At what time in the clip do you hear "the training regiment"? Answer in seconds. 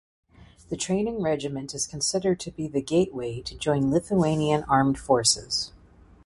0.69-1.75